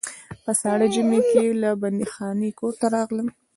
[0.43, 3.27] په ساړه ژمي کې له بندیخانې کور ته راغلم.